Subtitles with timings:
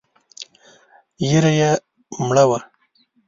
[1.27, 1.71] ږيره يې
[2.27, 2.59] مړه وه.